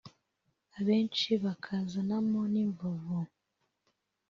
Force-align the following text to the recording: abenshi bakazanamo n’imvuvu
abenshi 0.77 1.31
bakazanamo 1.43 2.39
n’imvuvu 2.53 3.17